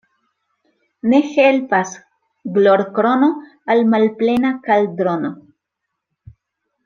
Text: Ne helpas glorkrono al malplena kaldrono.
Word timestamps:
Ne 1.11 1.17
helpas 1.33 1.91
glorkrono 2.55 3.29
al 3.73 3.83
malplena 3.93 4.53
kaldrono. 4.69 5.33